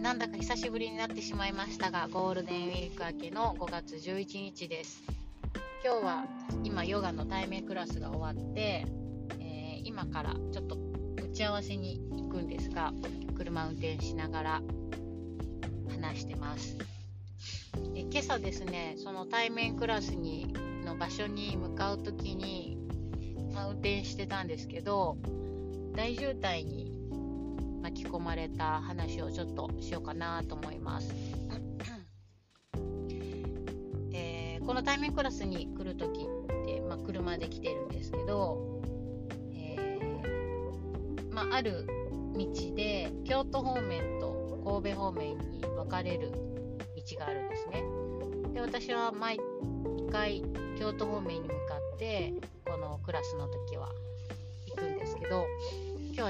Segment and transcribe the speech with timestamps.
[0.00, 5.02] なんだか久しぶりになってしまいましたが、ゴールデンウィーク明けの5月11日です。
[5.84, 6.24] 今日は
[6.64, 8.86] 今ヨガの対面クラスが終わって、
[9.40, 10.78] えー、今からちょっと
[11.22, 12.94] 打ち合わせに行くんですが、
[13.36, 14.62] 車運転しながら
[15.90, 16.78] 話してます。
[17.92, 22.78] で今朝ですね、その対面クラスにの場所に向かう時に、
[23.52, 25.18] まあ、運転してたんですけど、
[25.94, 26.99] 大渋滞に
[27.82, 31.14] 巻き込まれた話をちょっとしようかなと思います。
[34.12, 36.24] えー、この対面クラスに来るときっ
[36.66, 38.82] て、まあ、車で来てるんですけど、
[39.52, 41.86] えー、まあ、ある
[42.36, 46.38] 道で京都方面と神戸方面に分かれる道
[47.18, 47.84] があるんですね。
[48.54, 49.38] で私は毎
[50.10, 50.42] 回
[50.78, 51.54] 京都方面に向か
[51.94, 52.34] って
[52.66, 53.88] このクラスの時は
[54.66, 55.46] 行くんですけど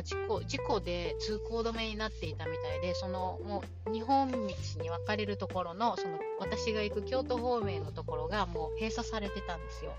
[0.03, 4.55] 事故事故で通行止めになっていたみたいでそのもう日本道に
[4.91, 9.93] 分かれるところのその私が行く京都方面のところがもう閉鎖されてたんですよ。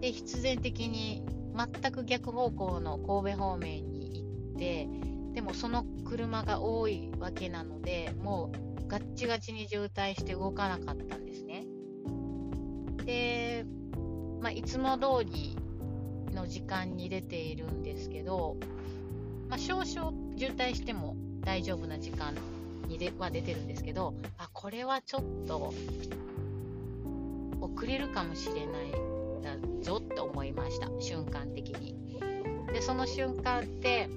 [0.00, 1.24] で必然的に
[1.56, 4.88] 全く逆方向の神戸方面に行って
[5.34, 11.64] でもその車が多いわけなのでもうガッチガチに渋滞して動かなかったんですね。
[13.04, 13.64] で、
[14.40, 15.56] まあ、いつも通り
[16.34, 18.56] の時間に出ているんですけど、
[19.48, 22.34] まあ、少々渋滞しても大丈夫な時間
[22.88, 25.72] にでは出てるんですけどあこれはちょっと
[27.60, 28.90] 遅れるかもしれない
[29.42, 31.94] だぞって思いました瞬間的に。
[32.72, 34.08] でその瞬間って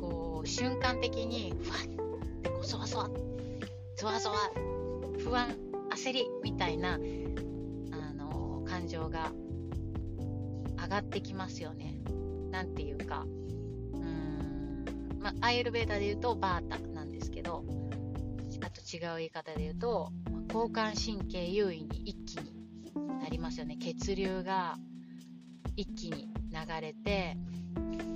[0.00, 3.10] こう瞬間的にふわってこうそわそわ
[3.96, 4.36] そわそわ
[5.18, 5.54] 不安
[5.90, 6.98] 焦りみたいなあ
[8.14, 9.30] の感情が
[10.92, 11.96] がってきますよね。
[12.50, 13.24] なんていうか、
[13.94, 14.84] うーん、
[15.18, 17.64] まあ、アイルベーダで言うとバータなんですけど、
[18.62, 20.12] あと違う言い方で言うと、
[20.52, 22.52] 交感神経優位に一気に
[23.20, 23.78] なりますよね。
[23.80, 24.76] 血流が
[25.76, 27.38] 一気に流れて、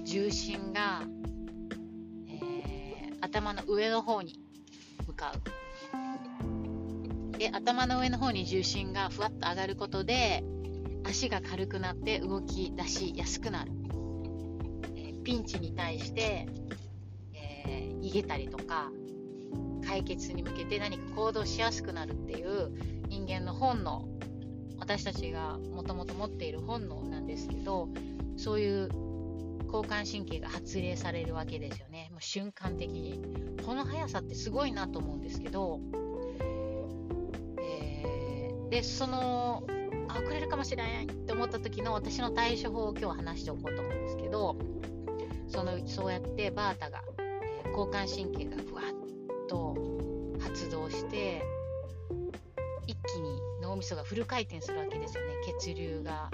[0.04, 1.02] 重心が、
[2.28, 4.38] えー、頭の上の方に
[5.06, 5.40] 向かう。
[7.38, 10.44] で、頭の上の方に重心がふわっと上がることで、
[11.06, 13.72] 足が軽くなって動き出しやすくなる、
[14.96, 16.46] えー、ピンチに対して、
[17.34, 18.90] えー、逃げたりとか
[19.86, 22.72] 解決に向けて何か行動しやすくなるっていう
[23.08, 24.08] 人間の本能
[24.78, 27.88] 私たちがもともと持っている本能なんですけど
[28.36, 28.88] そういう
[29.66, 32.08] 交感神経が発令されるわけですよね。
[32.12, 33.20] もう瞬間的に。
[33.64, 35.80] この速さってすごいなと思うんですけど、
[37.60, 39.64] えー、でその
[40.18, 44.56] 遅れるかもしれないって思った時の私の対処法を今日は話しておこうと思うんですけど
[45.48, 47.02] そのそうやってバータが、
[47.64, 49.76] え、交感神経がふわっと
[50.40, 51.42] 発動して
[52.86, 56.30] 一気に脳みそがフル回転するわけですよね血流が、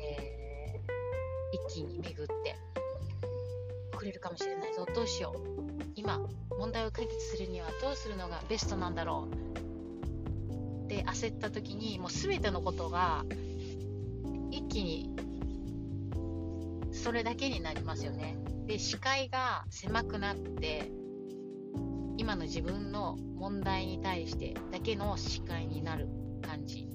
[0.00, 2.56] えー、一気に巡って。
[3.98, 5.82] 遅れるかもしれないぞどうしよう。
[5.96, 6.20] 今
[6.56, 9.47] 問題を解決するにはどうするのがベストなんだろう。
[10.88, 13.24] で焦った時にもう全てのことが
[14.50, 15.14] 一気に
[16.92, 18.36] それだけになりますよね。
[18.66, 20.90] で視界が狭くなって
[22.16, 26.08] 今の自分の問題に対してだけの視界になる
[26.42, 26.88] 感じ。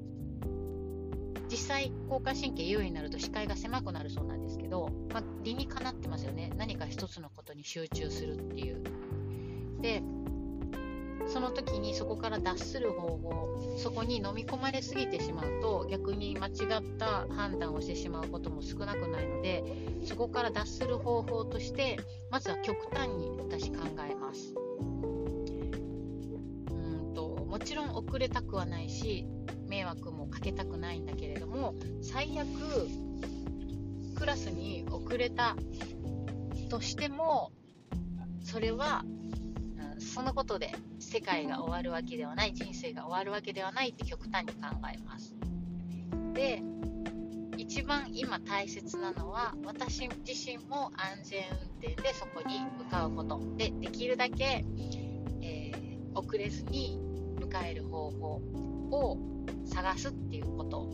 [1.50, 6.52] 実際交感神経優位になると視界が狭くなるそうなんですけど、まあ、理にかなってますよね。
[6.58, 8.82] 何か一つのことに集中するっていう。
[9.82, 10.02] で
[11.28, 16.54] その時にそこから脱する方法そこに飲み込まれすぎてしまうと逆に間違っ
[16.98, 19.64] た判断をしてしまうことも少なくないので
[20.06, 23.78] そこから脱する方法としてまずは極端に私考
[24.10, 24.54] えます。
[26.70, 29.26] うんともちろん遅れたくはないし
[29.68, 32.48] 迷惑もかけたくないんだけれども最悪
[34.16, 35.56] クラスに遅れた
[36.70, 37.52] としても
[38.42, 39.04] それは
[40.00, 40.74] そのことで
[41.14, 45.36] 世界が終わるわけではない人生が終わるわけではないって極端に考えます。
[46.34, 46.64] で
[47.56, 51.58] 一番今大切なのは私自身も安全運
[51.88, 54.66] 転でそこに向かうことでできるだけ、
[55.44, 57.00] えー、遅れずに
[57.40, 58.42] 迎える方法
[58.90, 59.18] を
[59.66, 60.90] 探すっていうこと。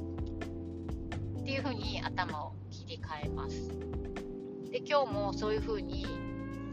[1.39, 3.69] っていうふうに頭を切り替えます。
[4.69, 6.05] で今日もそういうふうに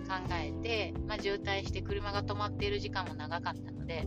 [0.07, 4.07] 考えて、まあ、渋滞して車が止まっている時間も長かったので、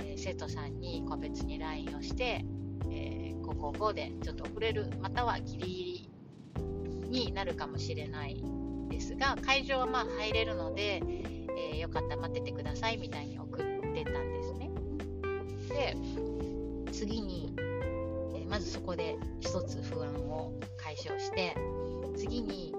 [0.00, 2.44] えー、生徒さんに個別に LINE をして、
[2.90, 6.10] えー、こここでちょっと遅れるまたはギリギ
[7.12, 8.42] リになるかもしれない
[8.88, 14.70] ですが会場はまあ入れるので、えー、よかったら待っててくださいみたいに送ってたんですね。
[15.68, 15.96] で
[16.92, 17.54] 次に、
[18.34, 21.56] え、まずそこで一つ不安を解消して
[22.16, 22.74] 次に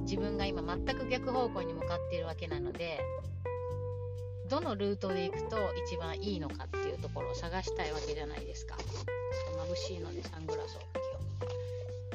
[0.00, 3.00] 自分が今全く逆方向に向かっているわけなので
[4.48, 5.56] どのルートで行くと
[5.86, 8.76] 一番いいのかっていうところを探したいわけじゃないですか。
[8.76, 11.04] 眩しいのでサングラスをかけよ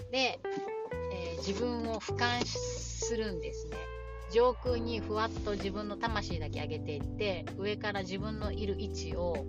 [0.08, 0.12] う。
[0.12, 0.40] で、
[1.12, 3.78] えー、自分を俯瞰するんですね。
[4.32, 9.46] 上空にふわっと自分の魂だけ上げていって上から自分のいる位置を、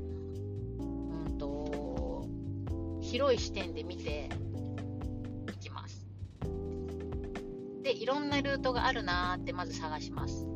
[0.79, 0.83] う
[1.31, 2.27] んと、
[3.03, 4.31] 広い視点で見て
[8.09, 10.47] ろんなルートがあるなーってまず探します。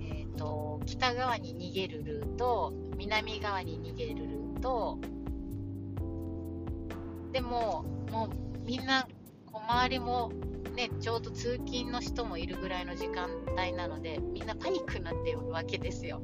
[0.00, 4.98] えっと、北側に逃げるルート、南側に逃げるルート、
[7.32, 9.06] でも、もうみんな、
[9.46, 10.32] こう周りも
[10.74, 16.22] ね、ちょうど通勤の人もいるぐらいの時間帯なので、みんなパニックになってるわけですよ。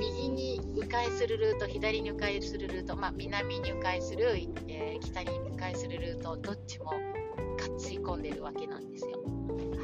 [0.00, 4.34] 右に迂回するルート、左に迂回するルート、まあ、南に迂回する、
[4.66, 6.92] えー、北に迂回するルート、どっちも
[7.74, 9.18] かっつり込んでるわけなんですよ。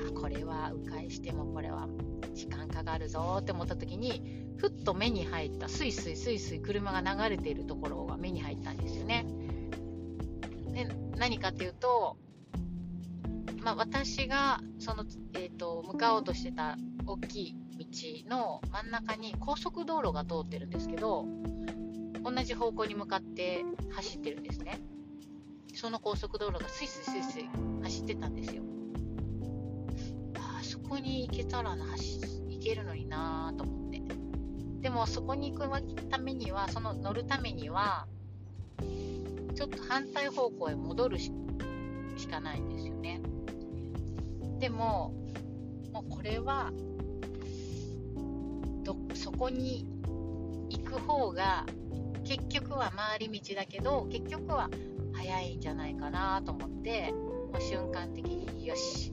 [0.09, 1.89] あこれは迂回してもこれは
[2.35, 9.27] 時間かかるぞって思った時にふっと目に入ったスイスイスイスイ車が流れているところが目に入ったんですよね。
[10.73, 12.17] で何かっていうと、
[13.63, 15.05] まあ、私がその、
[15.35, 16.77] えーと、向かおうとしてた
[17.07, 21.27] 大きい道の真ん中に高速道路が通ってるんですけど
[22.23, 24.79] 同じ方向に向かって走ってるんですね。
[25.81, 27.49] その高速道路がスイスイスイスイ
[27.82, 28.62] 走ってたんですよ
[30.37, 30.61] あ。
[30.62, 34.03] そこに行けたらな行けるのになと思って
[34.82, 38.06] でもそこに行くためにはその乗るためには
[39.55, 41.31] ちょっと反対方向へ戻るし
[42.31, 43.23] かないんですよね
[44.59, 45.15] でも
[45.94, 46.71] もうこれは
[48.82, 49.87] どそこに
[50.69, 51.65] 行く方が
[52.25, 54.69] 結局は回り道だけど結局は
[55.20, 59.12] 早いんじゃないかなと思ってもう瞬間的によし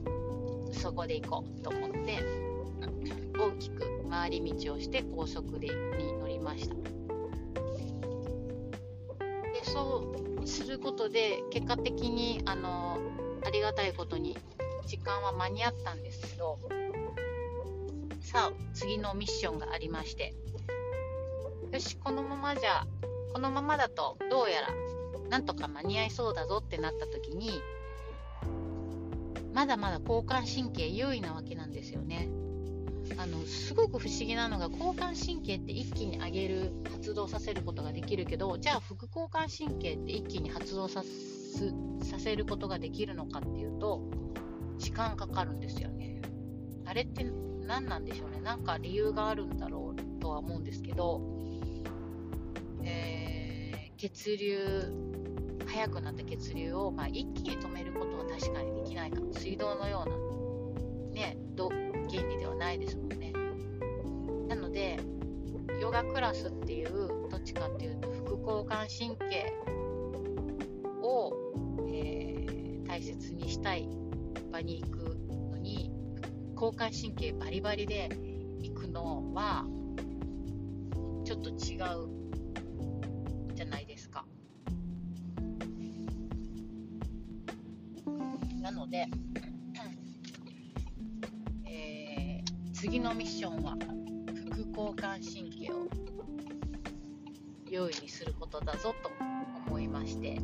[0.72, 2.18] そこで行こうと思って
[3.38, 5.74] 大きく回り道をして高速でに
[6.18, 6.74] 乗りました。
[6.74, 6.82] で
[9.64, 12.98] そうすることで結果的にあの
[13.44, 14.36] ありがたいことに
[14.86, 16.58] 時間は間に合ったんですけど
[18.22, 20.34] さあ次のミッションがありまして。
[21.70, 22.86] よしこのままじゃ
[23.34, 24.68] このままだとどうやら
[25.28, 27.60] なんとか間に合いそうだぞってなった時に
[29.52, 32.28] まだまだ交感神経優位なわけなんですよね。
[33.16, 44.02] あのすごく不思議なのが交感神経って一気に上げる発動させることができるけどじゃあ副交感神経って一気に発動させることができるのかっていうと
[44.76, 46.20] 時間かかるんですよね。
[46.84, 47.24] あれって
[47.66, 51.20] 何なんでしょうねなんか理由があるんだろうとは思うんですけど、
[52.82, 53.17] えー、
[53.98, 54.58] 血流
[55.66, 59.34] 速くなった血流を、まあ、一気に止めることは確かにできないかも。
[59.34, 61.36] 水道のような、ね、
[62.08, 63.32] 原理ではないですもんね。
[64.48, 64.98] なので
[65.80, 69.52] ヨガクラスっていうどっちかっていうと副交感神経
[71.02, 71.32] を、
[71.88, 73.88] えー、大切にしたい
[74.50, 74.98] 場に行く
[75.52, 75.92] のに
[76.54, 78.08] 交感神経バリバリで
[78.60, 79.66] 行くのは
[81.24, 82.18] ちょっと違う
[83.54, 83.86] じゃない
[88.88, 89.06] ので、
[91.66, 93.76] えー、次のミッションは
[94.50, 95.88] 副交感神経を
[97.70, 99.10] 用意にすることだぞと
[99.66, 100.38] 思いまして。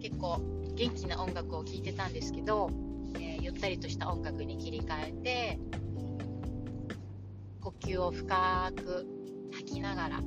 [0.00, 0.40] 結構
[0.74, 2.70] 元気な音楽を聴いてたんですけど、
[3.16, 5.58] えー、ゆったりとした音楽に切り替えて
[7.60, 9.06] 呼吸を深く
[9.52, 10.22] 吐きながら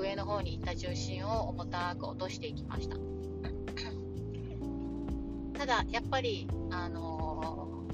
[0.00, 2.96] 上の方にいった重心を重たく落としていきました。
[5.58, 7.84] ただやっぱりあの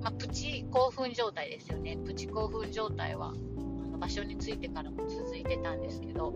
[0.00, 1.96] ー、まあ、プチ興奮状態ですよね。
[2.04, 3.32] プチ興奮状態はあ
[3.88, 6.34] の場所に着いてからも続いてたんですけど。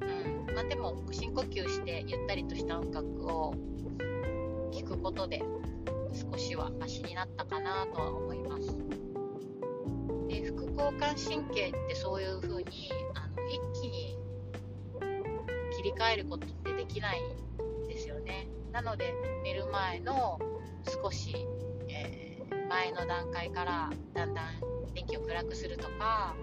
[0.00, 0.04] う
[0.50, 0.54] ん。
[0.54, 3.54] まあ、でも深呼吸してゆったりとした音楽を
[4.72, 5.42] 聴くことで
[6.32, 9.03] 少しはマシになったかなとは思います。
[10.76, 14.18] 交感神経ってそういう風にあの一気に
[15.76, 18.48] 切り替えることってできないんですよね。
[18.72, 19.14] なので
[19.44, 20.38] 寝る前の
[21.02, 21.34] 少し、
[21.88, 24.44] えー、前の段階からだんだん
[24.94, 26.34] 電気を暗くするとか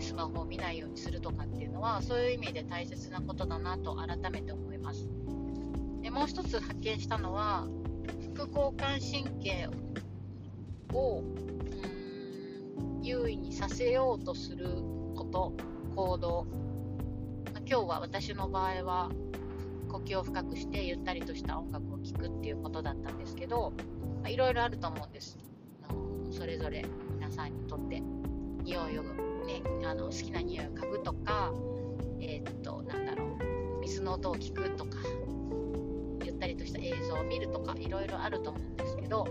[0.00, 5.08] スマホを見ないようにするとかっていうのはそういう意味で大切なことだなと改めて思います。
[6.02, 7.66] でもう一つ発見したのは
[8.34, 9.68] 副交感神経
[10.92, 11.22] を
[13.06, 14.66] 優位にさせようとする
[15.14, 15.52] こと
[15.94, 16.44] 行動、
[17.52, 19.10] まあ、今日は私の場合は
[19.88, 23.72] 呼吸を深くしてゆったりとした音楽を聴くっていうことだったんですけど
[24.26, 25.38] いろいろあると思うんです。
[25.88, 26.84] あのそれぞれ
[27.14, 28.02] 皆さんにとって
[28.64, 31.52] 匂いを、ね、あの好きな匂いを嗅ぐとか
[32.20, 34.98] えー、っとなんだろう水の音を聞くとか
[36.24, 39.26] ゆったりとした映像を見るとかいろいろあると思うんですけど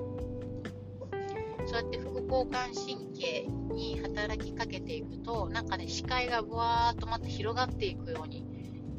[1.65, 8.47] そうやって副交感神経に働きかけていくとなんかね視界がぶわーっとまた広がっていくように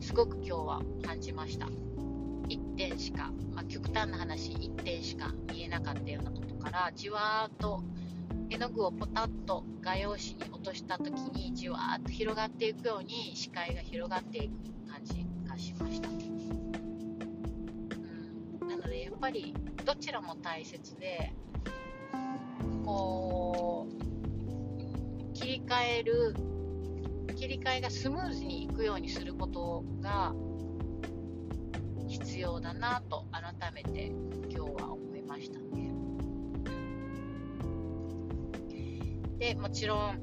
[0.00, 1.66] すごく今日は感じました。
[2.48, 7.82] 1点しか、まあ、極端な話1点しか見えなかったようなことからじわーっと
[8.50, 14.52] 絵の具をポタッと画用紙に落とした時にじわーっと広がっていくように視界が広がっていく
[14.88, 16.28] 感じがしました、うん、
[18.68, 19.52] なのでやっぱり
[19.84, 21.32] どちらも大切で
[22.84, 23.95] こう
[25.36, 26.34] 切り替える
[27.36, 30.32] 切り替えがスムーズにいくようにすることが
[32.08, 34.06] 必要だなと改めて
[34.48, 35.92] 今日は思いましたね。
[39.38, 40.20] でもちろん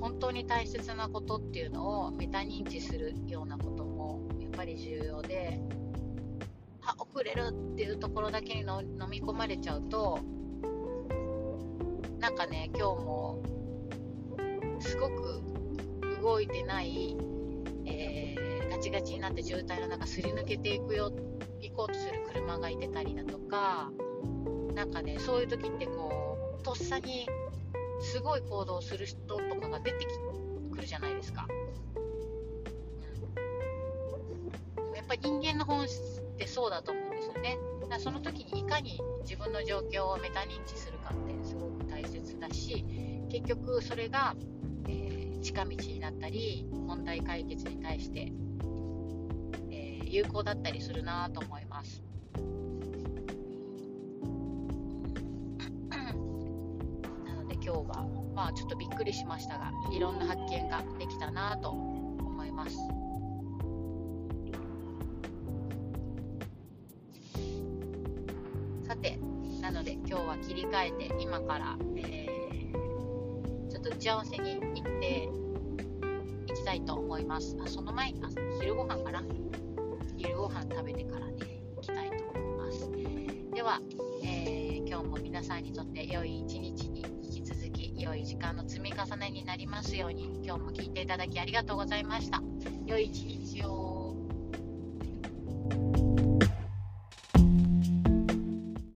[0.00, 5.60] 本当に大切なことっていうのをメタ認知するようなこともやっぱり重要で
[6.82, 10.18] あ遅れるっていうところだけにの飲み込まれちゃうと
[12.18, 13.55] なんかね今日も
[14.80, 15.42] すごく
[16.22, 17.16] 動いてない、
[17.86, 21.12] えー、ガチガチになって渋滞の中すり抜けていくよ
[21.60, 23.90] 行こうとする車がいてたりだとか
[24.74, 27.26] なんかねそういう時ってこうとっさに
[28.00, 30.06] すごい行動する人とかが出て
[30.70, 31.46] くるじゃないですか。
[34.76, 37.56] うん、やっぱり人間の本質ってそうだと思うんですよね。
[37.80, 42.84] だからその時にいかに自分の状況をメタ認知するかってすごく大切だし
[43.30, 44.34] 結局それが、
[45.46, 48.32] 近道になったり問題解決に対して、
[49.70, 52.02] えー、有効だったりするなと思います。
[57.24, 62.76] なので今日は、まあ、ちょっとびっくりしましたがいろんな発見ができたなと思います。
[68.84, 69.16] さて
[69.60, 72.15] なので今日は切り替えて今から、えー、
[74.06, 75.28] ち合わせに行って
[76.52, 77.56] いきたいと思います。
[77.60, 78.28] あその前にあ
[78.60, 79.24] 昼ご飯かな？
[80.16, 81.32] 昼ご飯食べてからね
[81.74, 82.88] 行きたいと思います。
[83.52, 83.80] では、
[84.22, 92.40] えー、今日も皆さんにとって良い一日に引き続き良い時間の積み重ねになりますように今日も聞いていただきありがとうございました
[92.86, 93.35] 良い一日